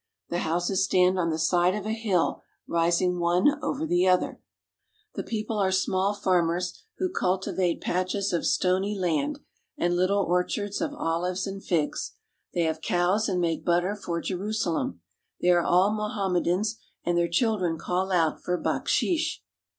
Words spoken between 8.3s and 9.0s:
of stony